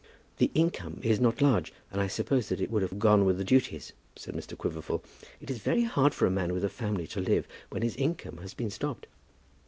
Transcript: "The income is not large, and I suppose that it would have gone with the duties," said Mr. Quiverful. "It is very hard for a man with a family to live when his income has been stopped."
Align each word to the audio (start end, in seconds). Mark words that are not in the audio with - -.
"The 0.39 0.49
income 0.55 0.99
is 1.03 1.19
not 1.19 1.43
large, 1.43 1.71
and 1.91 2.01
I 2.01 2.07
suppose 2.07 2.49
that 2.49 2.59
it 2.59 2.71
would 2.71 2.81
have 2.81 2.97
gone 2.97 3.23
with 3.23 3.37
the 3.37 3.43
duties," 3.43 3.93
said 4.15 4.33
Mr. 4.33 4.57
Quiverful. 4.57 5.03
"It 5.39 5.51
is 5.51 5.59
very 5.59 5.83
hard 5.83 6.15
for 6.15 6.25
a 6.25 6.31
man 6.31 6.53
with 6.55 6.65
a 6.65 6.69
family 6.69 7.05
to 7.05 7.21
live 7.21 7.47
when 7.69 7.83
his 7.83 7.95
income 7.97 8.37
has 8.37 8.55
been 8.55 8.71
stopped." 8.71 9.05